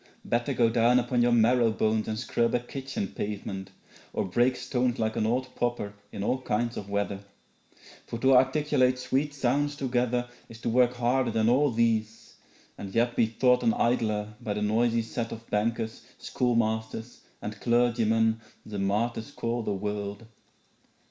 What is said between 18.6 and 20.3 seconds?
The martyrs call the world.'